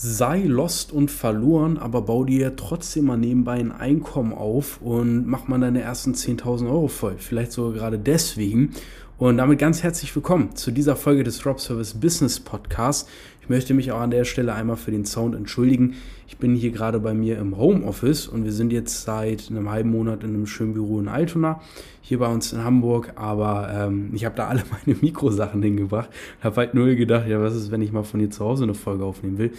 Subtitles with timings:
[0.00, 5.48] sei lost und verloren, aber bau dir trotzdem mal nebenbei ein Einkommen auf und mach
[5.48, 7.16] mal deine ersten 10.000 Euro voll.
[7.18, 8.74] Vielleicht sogar gerade deswegen.
[9.18, 13.08] Und damit ganz herzlich willkommen zu dieser Folge des Drop Service Business Podcast.
[13.42, 15.96] Ich möchte mich auch an der Stelle einmal für den Sound entschuldigen.
[16.28, 19.90] Ich bin hier gerade bei mir im Homeoffice und wir sind jetzt seit einem halben
[19.90, 21.60] Monat in einem schönen Büro in Altona,
[22.02, 23.14] hier bei uns in Hamburg.
[23.16, 26.10] Aber ähm, ich habe da alle meine Mikrosachen hingebracht.
[26.40, 28.74] Habe halt null gedacht, ja, was ist, wenn ich mal von hier zu Hause eine
[28.74, 29.52] Folge aufnehmen will.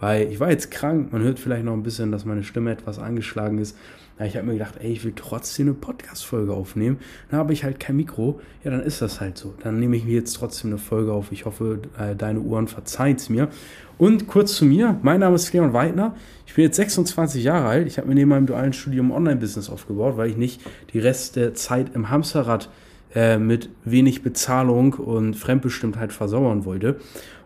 [0.00, 2.98] Weil ich war jetzt krank, man hört vielleicht noch ein bisschen, dass meine Stimme etwas
[2.98, 3.76] angeschlagen ist.
[4.18, 6.98] Ja, ich habe mir gedacht, ey, ich will trotzdem eine Podcast-Folge aufnehmen.
[7.30, 8.40] Dann habe ich halt kein Mikro.
[8.62, 9.54] Ja, dann ist das halt so.
[9.64, 11.32] Dann nehme ich mir jetzt trotzdem eine Folge auf.
[11.32, 13.48] Ich hoffe, äh, deine Uhren verzeihen es mir.
[13.98, 14.98] Und kurz zu mir.
[15.02, 16.14] Mein Name ist Leon Weidner.
[16.46, 17.88] Ich bin jetzt 26 Jahre alt.
[17.88, 20.60] Ich habe mir neben meinem dualen Studium Online-Business aufgebaut, weil ich nicht
[20.92, 22.70] die Rest der Zeit im Hamsterrad
[23.16, 27.00] äh, mit wenig Bezahlung und Fremdbestimmtheit versauern wollte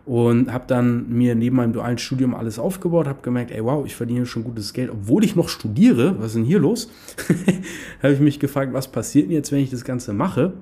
[0.09, 3.95] und habe dann mir neben meinem dualen Studium alles aufgebaut, habe gemerkt, ey wow, ich
[3.95, 6.15] verdiene schon gutes Geld, obwohl ich noch studiere.
[6.17, 6.89] Was ist denn hier los?
[8.01, 10.53] habe ich mich gefragt, was passiert denn jetzt, wenn ich das Ganze mache,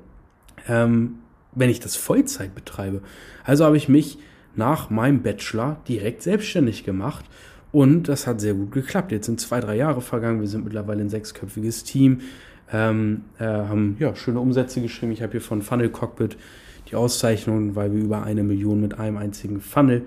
[0.68, 1.20] ähm,
[1.56, 3.02] wenn ich das Vollzeit betreibe?
[3.46, 4.20] Also habe ich mich
[4.58, 7.24] nach meinem Bachelor direkt selbstständig gemacht
[7.72, 9.14] und das hat sehr gut geklappt.
[9.14, 12.20] Jetzt sind zwei, drei Jahre vergangen, wir sind mittlerweile ein sechsköpfiges Team,
[12.74, 15.14] ähm, äh, haben ja schöne Umsätze geschrieben.
[15.14, 16.36] Ich habe hier von Funnel Cockpit
[16.90, 20.04] die Auszeichnung, weil wir über eine Million mit einem einzigen Funnel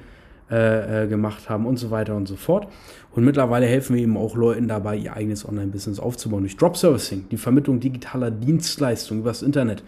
[0.50, 2.66] äh, äh, gemacht haben und so weiter und so fort.
[3.12, 7.26] Und mittlerweile helfen wir eben auch Leuten dabei, ihr eigenes Online-Business aufzubauen durch Drop Servicing,
[7.30, 9.84] die Vermittlung digitaler Dienstleistungen übers Internet.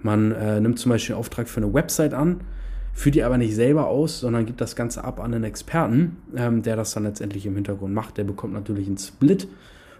[0.00, 2.40] Man äh, nimmt zum Beispiel einen Auftrag für eine Website an,
[2.92, 6.62] führt die aber nicht selber aus, sondern gibt das Ganze ab an einen Experten, ähm,
[6.62, 8.18] der das dann letztendlich im Hintergrund macht.
[8.18, 9.48] Der bekommt natürlich einen Split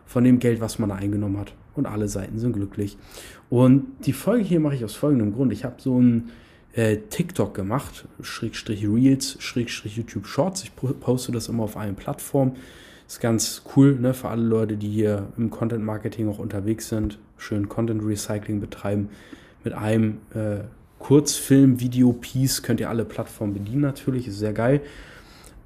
[0.07, 1.55] von dem Geld, was man da eingenommen hat.
[1.75, 2.97] Und alle Seiten sind glücklich.
[3.51, 5.53] Und die Folge hier mache ich aus folgendem Grund.
[5.53, 6.31] Ich habe so ein
[6.73, 10.65] äh, TikTok gemacht, Schrägstrich Reels, Schrägstrich YouTube Shorts.
[10.65, 12.57] Ich poste das immer auf allen Plattformen.
[13.07, 17.19] Ist ganz cool ne, für alle Leute, die hier im Content Marketing auch unterwegs sind,
[17.37, 19.11] schön Content Recycling betreiben.
[19.63, 20.65] Mit einem äh,
[21.01, 24.81] Kurzfilm-Video-Piece könnt ihr alle Plattformen bedienen natürlich, ist sehr geil.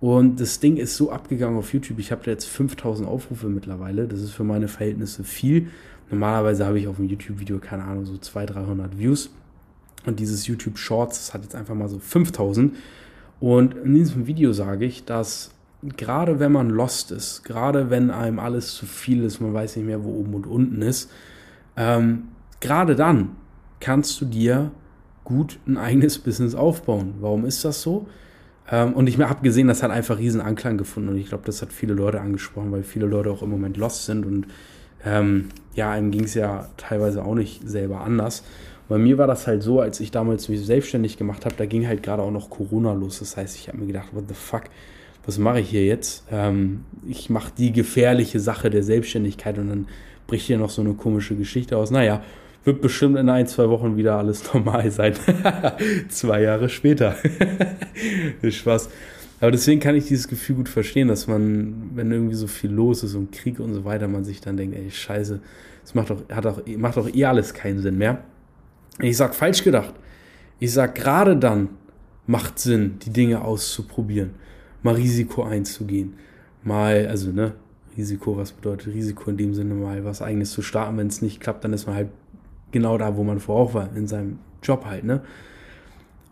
[0.01, 1.99] Und das Ding ist so abgegangen auf YouTube.
[1.99, 4.07] Ich habe jetzt 5000 Aufrufe mittlerweile.
[4.07, 5.69] Das ist für meine Verhältnisse viel.
[6.11, 9.31] Normalerweise habe ich auf einem YouTube-Video, keine Ahnung, so 200, 300 Views.
[10.07, 12.77] Und dieses YouTube Shorts, das hat jetzt einfach mal so 5000.
[13.41, 15.51] Und in diesem Video sage ich, dass
[15.97, 19.87] gerade wenn man lost ist, gerade wenn einem alles zu viel ist, man weiß nicht
[19.87, 21.11] mehr, wo oben und unten ist,
[21.77, 22.29] ähm,
[22.61, 23.31] gerade dann
[23.81, 24.71] kannst du dir
[25.25, 27.15] gut ein eigenes Business aufbauen.
[27.21, 28.07] Warum ist das so?
[28.71, 31.63] Ähm, und ich habe gesehen, das hat einfach riesen Anklang gefunden und ich glaube, das
[31.63, 34.47] hat viele Leute angesprochen, weil viele Leute auch im Moment lost sind und
[35.05, 38.43] ähm, ja, einem ging es ja teilweise auch nicht selber anders.
[38.89, 41.87] Bei mir war das halt so, als ich damals mich selbstständig gemacht habe, da ging
[41.87, 43.19] halt gerade auch noch Corona los.
[43.19, 44.65] Das heißt, ich habe mir gedacht, what the fuck,
[45.27, 46.25] was mache ich hier jetzt?
[46.33, 49.89] Ähm, ich mache die gefährliche Sache der Selbstständigkeit und dann
[50.27, 51.91] bricht hier noch so eine komische Geschichte aus.
[51.91, 52.23] Naja,
[52.69, 55.15] wird bestimmt in ein, zwei Wochen wieder alles normal sein.
[56.09, 57.17] zwei Jahre später.
[58.49, 58.91] Spaß.
[59.41, 63.03] Aber deswegen kann ich dieses Gefühl gut verstehen, dass man, wenn irgendwie so viel los
[63.03, 65.41] ist und Krieg und so weiter, man sich dann denkt, ey, scheiße,
[65.83, 68.23] das macht doch, hat doch, macht doch eh alles keinen Sinn mehr.
[69.01, 69.95] Ich sag falsch gedacht.
[70.59, 71.71] Ich sag gerade dann
[72.27, 74.31] macht Sinn, die Dinge auszuprobieren,
[74.83, 76.15] mal Risiko einzugehen,
[76.63, 77.55] mal, also ne,
[77.97, 81.41] Risiko, was bedeutet Risiko in dem Sinne mal was eigenes zu starten, wenn es nicht
[81.41, 82.09] klappt, dann ist man halt
[82.73, 85.23] genau da, wo man vorher auch war, in seinem Job halt, ne?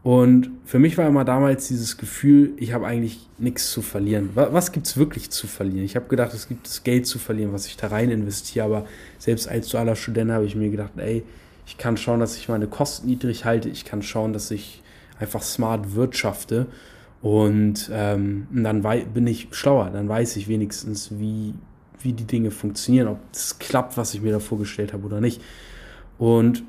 [0.03, 4.31] Und für mich war immer damals dieses Gefühl, ich habe eigentlich nichts zu verlieren.
[4.35, 5.85] Was, was gibt es wirklich zu verlieren?
[5.85, 8.87] Ich habe gedacht, es gibt das Geld zu verlieren, was ich da rein investiere, aber
[9.19, 11.25] selbst als dualer Student habe ich mir gedacht, ey,
[11.67, 14.81] ich kann schauen, dass ich meine Kosten niedrig halte, ich kann schauen, dass ich
[15.19, 16.67] einfach smart wirtschafte
[17.21, 18.83] und ähm, dann
[19.13, 21.55] bin ich schlauer, dann weiß ich wenigstens, wie,
[22.01, 25.43] wie die Dinge funktionieren, ob es klappt, was ich mir da vorgestellt habe oder nicht.
[26.19, 26.65] Und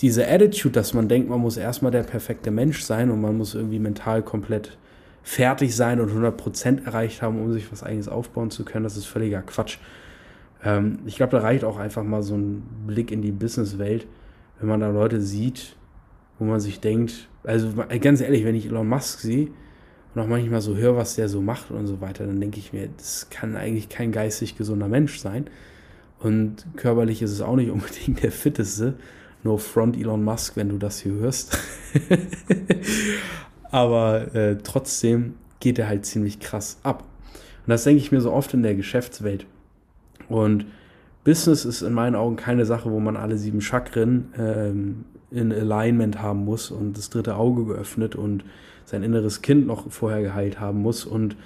[0.00, 3.54] diese Attitude, dass man denkt, man muss erstmal der perfekte Mensch sein und man muss
[3.54, 4.78] irgendwie mental komplett
[5.22, 9.06] fertig sein und 100% erreicht haben, um sich was eigenes aufbauen zu können, das ist
[9.06, 9.78] völliger Quatsch.
[10.64, 14.06] Ähm, ich glaube, da reicht auch einfach mal so ein Blick in die Businesswelt,
[14.58, 15.76] wenn man da Leute sieht,
[16.38, 17.70] wo man sich denkt, also
[18.00, 19.48] ganz ehrlich, wenn ich Elon Musk sehe
[20.14, 22.72] und auch manchmal so höre, was der so macht und so weiter, dann denke ich
[22.72, 25.46] mir, das kann eigentlich kein geistig gesunder Mensch sein.
[26.20, 28.94] Und körperlich ist es auch nicht unbedingt der fitteste.
[29.42, 31.58] No front Elon Musk, wenn du das hier hörst.
[33.70, 37.04] Aber äh, trotzdem geht er halt ziemlich krass ab.
[37.66, 39.46] Und das denke ich mir so oft in der Geschäftswelt.
[40.28, 40.66] Und
[41.24, 46.20] Business ist in meinen Augen keine Sache, wo man alle sieben Chakren ähm, in Alignment
[46.20, 48.44] haben muss und das dritte Auge geöffnet und
[48.84, 51.36] sein inneres Kind noch vorher geheilt haben muss und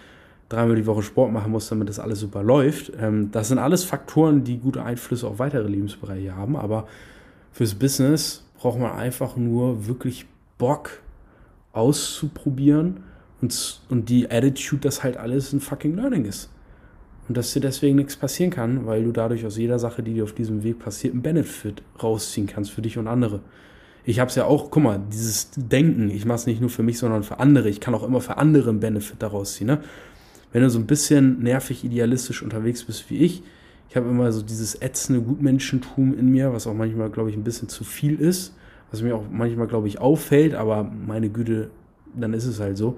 [0.49, 2.93] dreimal die Woche Sport machen muss, damit das alles super läuft.
[3.01, 6.57] Ähm, das sind alles Faktoren, die gute Einflüsse auf weitere Lebensbereiche haben.
[6.57, 6.87] Aber
[7.53, 10.27] fürs Business braucht man einfach nur wirklich
[10.59, 11.03] Bock
[11.73, 13.05] auszuprobieren
[13.41, 16.51] und, und die Attitude, dass halt alles ein fucking Learning ist.
[17.27, 20.25] Und dass dir deswegen nichts passieren kann, weil du dadurch aus jeder Sache, die dir
[20.25, 23.41] auf diesem Weg passiert, einen Benefit rausziehen kannst für dich und andere.
[24.05, 26.83] Ich habe es ja auch, guck mal, dieses Denken, ich mache es nicht nur für
[26.83, 27.71] mich, sondern für andere.
[27.71, 29.69] Ich kann auch immer für andere einen Benefit daraus ziehen.
[29.69, 29.81] Ne?
[30.55, 33.43] Wenn du so ein bisschen nervig idealistisch unterwegs bist wie ich,
[33.91, 37.45] ich habe immer so dieses ätzende Gutmenschentum in mir, was auch manchmal, glaube ich, ein
[37.45, 38.55] bisschen zu viel ist,
[38.91, 41.69] was mir auch manchmal, glaube ich, auffällt, aber meine Güte,
[42.15, 42.97] dann ist es halt so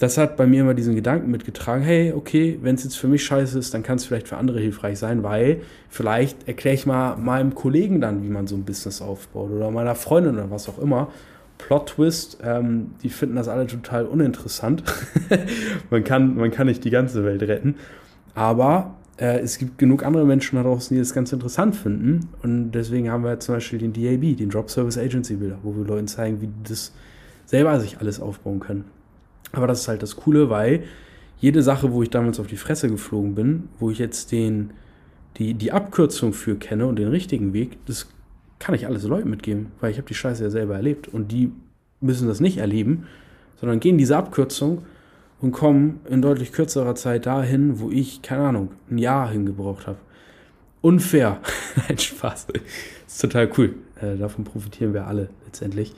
[0.00, 3.22] das hat bei mir immer diesen Gedanken mitgetragen, hey, okay, wenn es jetzt für mich
[3.22, 5.60] scheiße ist, dann kann es vielleicht für andere hilfreich sein, weil
[5.90, 9.94] vielleicht erkläre ich mal meinem Kollegen dann, wie man so ein Business aufbaut oder meiner
[9.94, 11.12] Freundin oder was auch immer.
[11.66, 14.82] Plot Twist, ähm, die finden das alle total uninteressant.
[15.90, 17.76] man, kann, man kann nicht die ganze Welt retten.
[18.34, 22.28] Aber äh, es gibt genug andere Menschen da draußen, die das ganz interessant finden.
[22.42, 25.84] Und deswegen haben wir zum Beispiel den DAB, den Drop Service Agency Bilder, wo wir
[25.84, 26.92] Leuten zeigen, wie die das
[27.44, 28.84] selber sich alles aufbauen können.
[29.52, 30.84] Aber das ist halt das Coole, weil
[31.38, 34.70] jede Sache, wo ich damals auf die Fresse geflogen bin, wo ich jetzt den,
[35.38, 38.08] die, die Abkürzung für kenne und den richtigen Weg, das
[38.60, 41.08] kann ich alles Leuten mitgeben, weil ich habe die Scheiße ja selber erlebt.
[41.08, 41.50] Und die
[42.00, 43.08] müssen das nicht erleben,
[43.56, 44.82] sondern gehen diese Abkürzung
[45.40, 49.98] und kommen in deutlich kürzerer Zeit dahin, wo ich, keine Ahnung, ein Jahr hingebraucht habe.
[50.82, 51.40] Unfair.
[51.88, 52.46] Nein, Spaß.
[53.06, 53.74] Ist total cool.
[54.00, 55.94] Äh, davon profitieren wir alle letztendlich.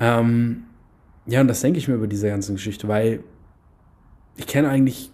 [0.00, 0.64] Ähm,
[1.26, 3.22] ja, und das denke ich mir über diese ganze Geschichte, weil
[4.36, 5.10] ich kenne eigentlich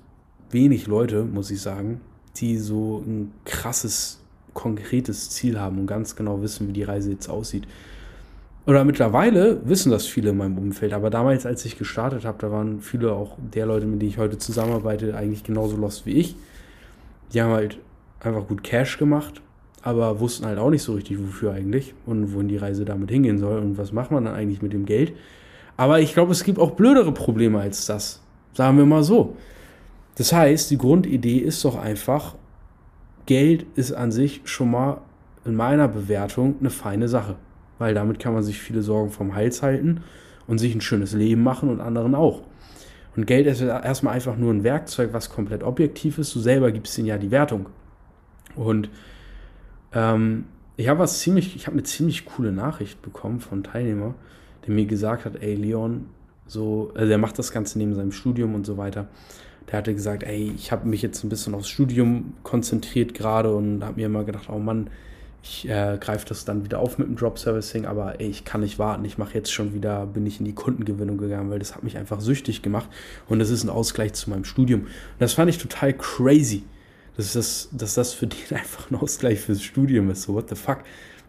[0.51, 2.01] wenig Leute, muss ich sagen,
[2.37, 4.23] die so ein krasses,
[4.59, 7.69] konkretes Ziel haben und ganz genau wissen, wie die Reise jetzt aussieht.
[8.67, 12.51] Oder mittlerweile wissen das viele in meinem Umfeld, aber damals, als ich gestartet habe, da
[12.51, 16.35] waren viele auch der Leute, mit denen ich heute zusammenarbeite, eigentlich genauso lost wie ich.
[17.33, 17.79] Die haben halt
[18.19, 19.41] einfach gut Cash gemacht,
[19.83, 23.39] aber wussten halt auch nicht so richtig, wofür eigentlich und wohin die Reise damit hingehen
[23.39, 25.13] soll und was macht man dann eigentlich mit dem Geld.
[25.77, 28.21] Aber ich glaube, es gibt auch blödere Probleme als das.
[28.55, 29.37] Sagen wir mal so.
[30.17, 32.35] Das heißt, die Grundidee ist doch einfach,
[33.29, 35.03] Geld ist an sich schon mal
[35.45, 37.37] in meiner Bewertung eine feine Sache.
[37.79, 40.01] Weil damit kann man sich viele Sorgen vom Hals halten
[40.47, 42.43] und sich ein schönes Leben machen und anderen auch.
[43.15, 46.35] Und Geld ist erstmal einfach nur ein Werkzeug, was komplett objektiv ist.
[46.35, 47.67] Du selber gibst ihnen ja die Wertung.
[48.57, 48.89] Und
[49.93, 50.47] ähm,
[50.77, 54.15] ich habe was ziemlich, ich habe eine ziemlich coole Nachricht bekommen von Teilnehmer
[54.69, 56.07] der mir gesagt hat, ey Leon,
[56.47, 59.09] so, also der macht das Ganze neben seinem Studium und so weiter.
[59.71, 63.85] Der hatte gesagt, ey, ich habe mich jetzt ein bisschen aufs Studium konzentriert gerade und
[63.85, 64.89] habe mir immer gedacht, oh Mann,
[65.43, 68.61] ich äh, greife das dann wieder auf mit dem Drop Servicing, aber ey, ich kann
[68.61, 69.05] nicht warten.
[69.05, 71.97] Ich mache jetzt schon wieder, bin ich in die Kundengewinnung gegangen, weil das hat mich
[71.97, 72.89] einfach süchtig gemacht
[73.29, 74.83] und das ist ein Ausgleich zu meinem Studium.
[74.83, 76.65] Und das fand ich total crazy,
[77.17, 80.23] dass das, dass das für den einfach ein Ausgleich fürs Studium ist.
[80.23, 80.79] So, what the fuck?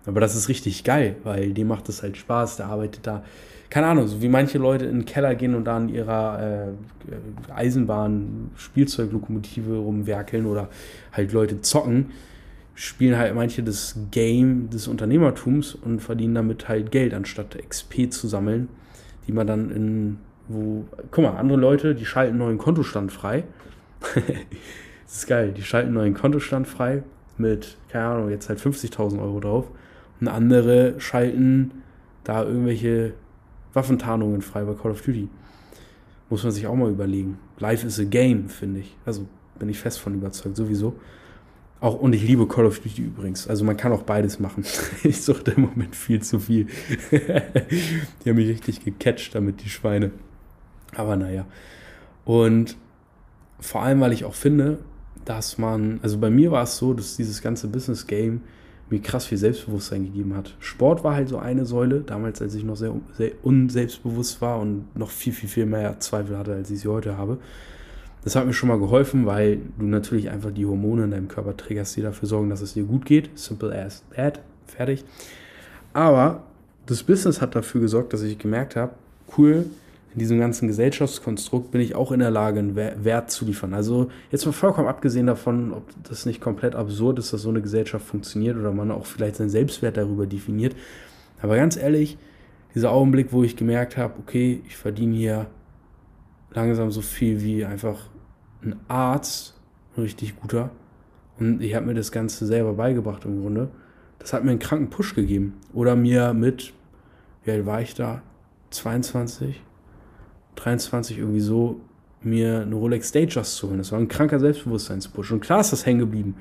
[0.05, 3.23] Aber das ist richtig geil, weil dem macht es halt Spaß, der arbeitet da.
[3.69, 6.71] Keine Ahnung, so wie manche Leute in den Keller gehen und da an ihrer
[7.51, 10.69] äh, Eisenbahn Spielzeuglokomotive rumwerkeln oder
[11.11, 12.07] halt Leute zocken,
[12.73, 18.27] spielen halt manche das Game des Unternehmertums und verdienen damit halt Geld, anstatt XP zu
[18.27, 18.69] sammeln,
[19.27, 20.17] die man dann in,
[20.47, 23.43] wo, guck mal, andere Leute, die schalten neuen Kontostand frei.
[24.15, 27.03] das ist geil, die schalten neuen Kontostand frei
[27.37, 29.67] mit, keine Ahnung, jetzt halt 50.000 Euro drauf
[30.19, 31.71] und andere schalten
[32.23, 33.13] da irgendwelche
[33.73, 35.29] Waffentarnungen frei bei Call of Duty.
[36.29, 37.39] Muss man sich auch mal überlegen.
[37.57, 38.95] Life is a game, finde ich.
[39.05, 39.25] Also
[39.57, 40.95] bin ich fest von überzeugt, sowieso.
[41.81, 43.47] Auch, und ich liebe Call of Duty übrigens.
[43.47, 44.65] Also man kann auch beides machen.
[45.03, 46.67] ich suchte im Moment viel zu viel.
[47.11, 50.11] die haben mich richtig gecatcht damit, die Schweine.
[50.95, 51.45] Aber naja.
[52.25, 52.75] Und
[53.59, 54.79] vor allem, weil ich auch finde,
[55.25, 58.41] dass man, also bei mir war es so, dass dieses ganze Business Game
[58.91, 60.55] mir krass viel Selbstbewusstsein gegeben hat.
[60.59, 64.95] Sport war halt so eine Säule, damals, als ich noch sehr, sehr unselbstbewusst war und
[64.95, 67.37] noch viel, viel, viel mehr Zweifel hatte, als ich sie heute habe.
[68.23, 71.55] Das hat mir schon mal geholfen, weil du natürlich einfach die Hormone in deinem Körper
[71.55, 73.29] triggerst, die dafür sorgen, dass es dir gut geht.
[73.35, 74.41] Simple as that.
[74.67, 75.05] Fertig.
[75.93, 76.43] Aber
[76.85, 78.93] das Business hat dafür gesorgt, dass ich gemerkt habe,
[79.37, 79.65] cool,
[80.13, 83.73] in diesem ganzen Gesellschaftskonstrukt bin ich auch in der Lage, einen Wert zu liefern.
[83.73, 87.61] Also jetzt mal vollkommen abgesehen davon, ob das nicht komplett absurd ist, dass so eine
[87.61, 90.75] Gesellschaft funktioniert oder man auch vielleicht seinen Selbstwert darüber definiert.
[91.41, 92.17] Aber ganz ehrlich,
[92.73, 95.47] dieser Augenblick, wo ich gemerkt habe, okay, ich verdiene hier
[96.53, 98.09] langsam so viel wie einfach
[98.63, 99.55] ein Arzt,
[99.95, 100.71] ein richtig guter.
[101.39, 103.69] Und ich habe mir das Ganze selber beigebracht im Grunde.
[104.17, 105.53] Das hat mir einen kranken Push gegeben.
[105.73, 106.73] Oder mir mit,
[107.43, 108.21] wie alt war ich da?
[108.71, 109.61] 22?
[110.55, 111.79] 23 irgendwie so
[112.21, 113.77] mir eine Rolex Datejust zu holen.
[113.77, 115.31] Das war ein kranker Selbstbewusstseinspush.
[115.31, 116.35] Und klar ist das hängen geblieben.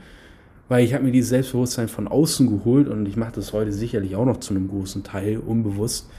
[0.69, 4.17] Weil ich habe mir dieses Selbstbewusstsein von außen geholt und ich mache das heute sicherlich
[4.17, 6.11] auch noch zu einem großen Teil unbewusst,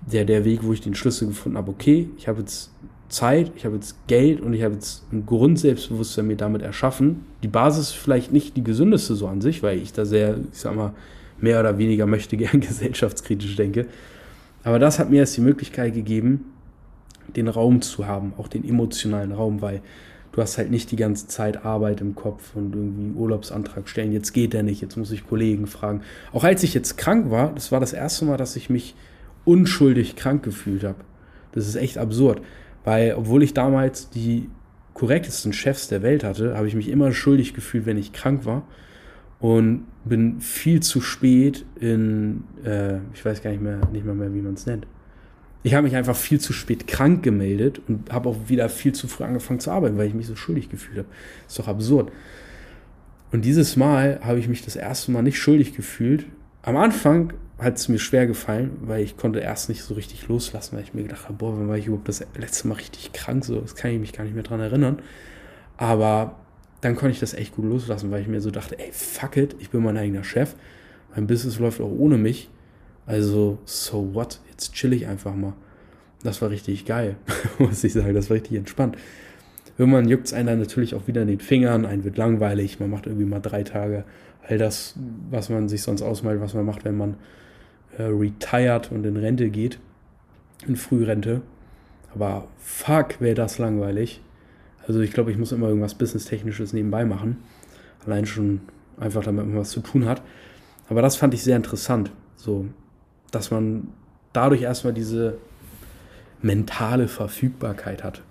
[0.00, 2.70] der, der Weg, wo ich den Schlüssel gefunden habe, okay, ich habe jetzt
[3.08, 7.24] Zeit, ich habe jetzt Geld und ich habe jetzt ein Grundselbstbewusstsein mir damit erschaffen.
[7.42, 10.58] Die Basis ist vielleicht nicht die gesündeste so an sich, weil ich da sehr, ich
[10.58, 10.92] sag mal,
[11.40, 13.86] mehr oder weniger möchte gern gesellschaftskritisch denke.
[14.64, 16.52] Aber das hat mir erst die Möglichkeit gegeben,
[17.34, 19.80] den Raum zu haben, auch den emotionalen Raum, weil
[20.32, 24.32] du hast halt nicht die ganze Zeit Arbeit im Kopf und irgendwie Urlaubsantrag stellen, jetzt
[24.32, 26.02] geht der nicht, jetzt muss ich Kollegen fragen.
[26.32, 28.94] Auch als ich jetzt krank war, das war das erste Mal, dass ich mich
[29.44, 30.98] unschuldig krank gefühlt habe.
[31.52, 32.42] Das ist echt absurd.
[32.86, 34.48] Weil, obwohl ich damals die
[34.94, 38.62] korrektesten Chefs der Welt hatte, habe ich mich immer schuldig gefühlt, wenn ich krank war.
[39.40, 44.32] Und bin viel zu spät in, äh, ich weiß gar nicht mehr, nicht mal mehr,
[44.32, 44.86] wie man es nennt.
[45.64, 49.08] Ich habe mich einfach viel zu spät krank gemeldet und habe auch wieder viel zu
[49.08, 51.08] früh angefangen zu arbeiten, weil ich mich so schuldig gefühlt habe.
[51.48, 52.12] Ist doch absurd.
[53.32, 56.26] Und dieses Mal habe ich mich das erste Mal nicht schuldig gefühlt.
[56.62, 60.76] Am Anfang hat es mir schwer gefallen, weil ich konnte erst nicht so richtig loslassen,
[60.76, 63.44] weil ich mir gedacht habe, boah, wann war ich überhaupt das letzte Mal richtig krank?
[63.44, 64.98] So, das kann ich mich gar nicht mehr dran erinnern.
[65.78, 66.36] Aber
[66.82, 69.56] dann konnte ich das echt gut loslassen, weil ich mir so dachte, ey, fuck it,
[69.58, 70.54] ich bin mein eigener Chef.
[71.14, 72.50] Mein Business läuft auch ohne mich.
[73.06, 74.40] Also, so what?
[74.50, 75.54] Jetzt chill ich einfach mal.
[76.22, 77.16] Das war richtig geil,
[77.58, 78.14] muss ich sagen.
[78.14, 78.96] Das war richtig entspannt.
[79.78, 83.06] Irgendwann juckt es einer natürlich auch wieder in den Fingern, ein wird langweilig, man macht
[83.06, 84.04] irgendwie mal drei Tage
[84.48, 84.94] all das,
[85.30, 87.16] was man sich sonst ausmalt, was man macht, wenn man
[87.98, 89.78] äh, retired und in Rente geht,
[90.66, 91.42] in Frührente.
[92.14, 94.20] Aber fuck, wäre das langweilig.
[94.86, 97.38] Also ich glaube, ich muss immer irgendwas Business-Technisches nebenbei machen.
[98.04, 98.60] Allein schon
[98.98, 100.22] einfach, damit man was zu tun hat.
[100.88, 102.12] Aber das fand ich sehr interessant.
[102.36, 102.66] So,
[103.32, 103.88] dass man
[104.32, 105.38] dadurch erstmal diese
[106.40, 108.22] mentale Verfügbarkeit hat.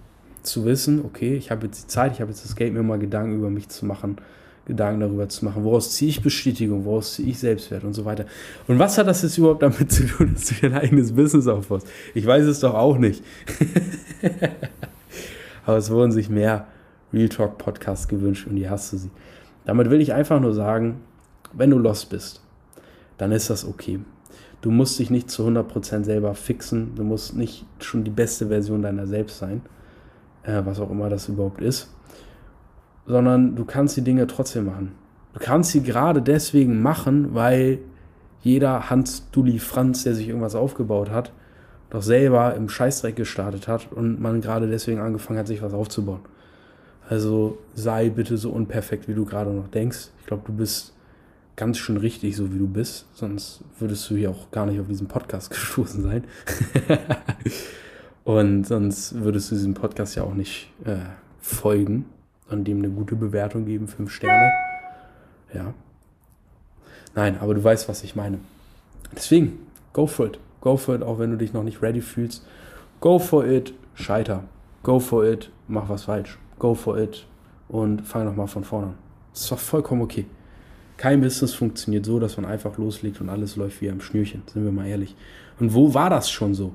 [0.44, 3.00] Zu wissen, okay, ich habe jetzt die Zeit, ich habe jetzt das Geld, mir mal
[3.00, 4.18] Gedanken über mich zu machen
[4.66, 5.64] Gedanken darüber zu machen.
[5.64, 8.26] Woraus ziehe ich Bestätigung, woraus ziehe ich Selbstwert und so weiter.
[8.68, 11.88] Und was hat das jetzt überhaupt damit zu tun, dass du dein eigenes Business aufbaust?
[12.14, 13.24] Ich weiß es doch auch nicht.
[15.66, 16.68] Aber es wurden sich mehr
[17.14, 19.12] Real Talk Podcasts gewünscht und die hast du sie.
[19.66, 21.02] Damit will ich einfach nur sagen,
[21.54, 22.42] wenn du lost bist,
[23.18, 24.00] dann ist das okay.
[24.62, 26.96] Du musst dich nicht zu 100% selber fixen.
[26.96, 29.62] Du musst nicht schon die beste Version deiner selbst sein,
[30.44, 31.90] äh, was auch immer das überhaupt ist
[33.06, 34.94] sondern du kannst die Dinge trotzdem machen.
[35.34, 37.80] Du kannst sie gerade deswegen machen, weil
[38.42, 41.32] jeder Hans Dulli Franz, der sich irgendwas aufgebaut hat,
[41.90, 46.22] doch selber im Scheißdreck gestartet hat und man gerade deswegen angefangen hat, sich was aufzubauen.
[47.08, 50.10] Also sei bitte so unperfekt, wie du gerade noch denkst.
[50.20, 50.94] Ich glaube, du bist
[51.56, 53.06] ganz schön richtig, so wie du bist.
[53.14, 56.24] Sonst würdest du hier auch gar nicht auf diesen Podcast gestoßen sein.
[58.24, 60.98] und sonst würdest du diesem Podcast ja auch nicht äh,
[61.40, 62.06] folgen
[62.50, 64.52] und dem eine gute Bewertung geben, fünf Sterne.
[65.54, 65.74] Ja.
[67.16, 68.40] Nein, aber du weißt, was ich meine.
[69.16, 69.60] Deswegen,
[69.94, 70.40] go for it.
[70.62, 72.46] Go for it, auch wenn du dich noch nicht ready fühlst.
[73.00, 74.44] Go for it, scheiter.
[74.84, 76.38] Go for it, mach was falsch.
[76.60, 77.26] Go for it
[77.68, 78.96] und fang nochmal von vorne an.
[79.34, 80.26] Das doch vollkommen okay.
[80.98, 84.64] Kein Business funktioniert so, dass man einfach loslegt und alles läuft wie am Schnürchen, sind
[84.64, 85.16] wir mal ehrlich.
[85.60, 86.74] Und wo war das schon so?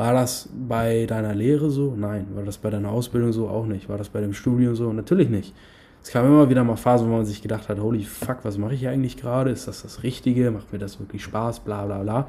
[0.00, 1.94] War das bei deiner Lehre so?
[1.94, 2.28] Nein.
[2.32, 3.50] War das bei deiner Ausbildung so?
[3.50, 3.90] Auch nicht.
[3.90, 4.90] War das bei dem Studium so?
[4.94, 5.54] Natürlich nicht.
[6.02, 8.72] Es kam immer wieder mal Phasen, wo man sich gedacht hat, holy fuck, was mache
[8.72, 9.50] ich eigentlich gerade?
[9.50, 10.52] Ist das das Richtige?
[10.52, 11.60] Macht mir das wirklich Spaß?
[11.60, 12.28] Bla bla bla.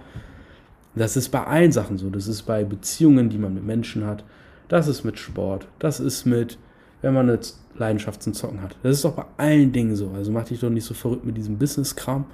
[0.95, 2.09] Das ist bei allen Sachen so.
[2.09, 4.25] Das ist bei Beziehungen, die man mit Menschen hat.
[4.67, 5.65] Das ist mit Sport.
[5.79, 6.57] Das ist mit,
[7.01, 7.39] wenn man eine
[7.77, 8.75] Leidenschaft zum Zocken hat.
[8.83, 10.11] Das ist doch bei allen Dingen so.
[10.13, 12.25] Also mach dich doch nicht so verrückt mit diesem Business-Kram.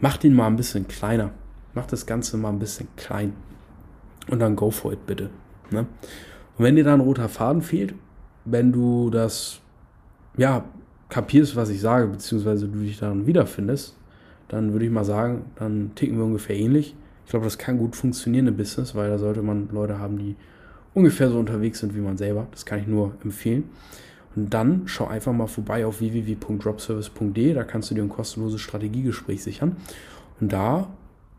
[0.00, 1.30] Mach den mal ein bisschen kleiner.
[1.72, 3.32] Mach das Ganze mal ein bisschen klein
[4.30, 5.30] und dann go for it bitte.
[5.70, 5.80] Ne?
[6.56, 7.94] Und wenn dir da ein roter Faden fehlt,
[8.44, 9.60] wenn du das,
[10.36, 10.64] ja,
[11.08, 13.96] kapierst, was ich sage, beziehungsweise du dich darin wiederfindest,
[14.48, 16.94] dann würde ich mal sagen, dann ticken wir ungefähr ähnlich.
[17.24, 20.36] Ich glaube, das kann gut funktionieren im Business, weil da sollte man Leute haben, die
[20.92, 22.46] ungefähr so unterwegs sind wie man selber.
[22.50, 23.64] Das kann ich nur empfehlen.
[24.36, 27.54] Und dann schau einfach mal vorbei auf www.dropservice.de.
[27.54, 29.76] Da kannst du dir ein kostenloses Strategiegespräch sichern.
[30.40, 30.88] Und da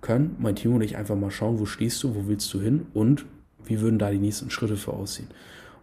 [0.06, 2.86] können mein Team und ich einfach mal schauen, wo stehst du, wo willst du hin
[2.94, 3.26] und
[3.66, 5.28] wie würden da die nächsten Schritte für aussehen.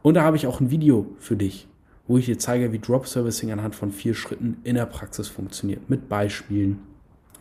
[0.02, 1.67] Und da habe ich auch ein Video für dich,
[2.07, 5.91] wo ich dir zeige, wie Drop Servicing anhand von vier Schritten in der Praxis funktioniert.
[5.91, 6.79] Mit Beispielen,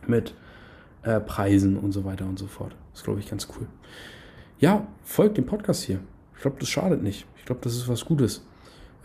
[0.08, 0.34] mit
[1.04, 2.76] äh, Preisen und so weiter und so fort.
[2.92, 3.68] Das ist, glaube ich, ganz cool.
[4.60, 6.00] Ja, folgt dem Podcast hier.
[6.36, 7.28] Ich glaube, das schadet nicht.
[7.38, 8.44] Ich glaube, das ist was Gutes.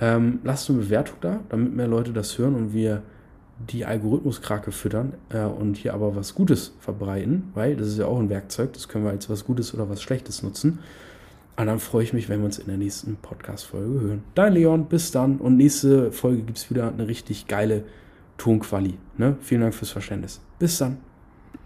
[0.00, 3.02] Ähm, lasst eine Bewertung da, damit mehr Leute das hören und wir
[3.58, 8.18] die Algorithmuskrake füttern äh, und hier aber was Gutes verbreiten, weil das ist ja auch
[8.18, 10.78] ein Werkzeug, das können wir als was Gutes oder was Schlechtes nutzen.
[11.58, 14.24] Und dann freue ich mich, wenn wir uns in der nächsten Podcast-Folge hören.
[14.34, 15.38] Dein Leon, bis dann.
[15.38, 17.84] Und nächste Folge gibt es wieder eine richtig geile
[18.36, 18.98] Tonquali.
[19.16, 19.38] Ne?
[19.40, 20.42] Vielen Dank fürs Verständnis.
[20.58, 20.98] Bis dann.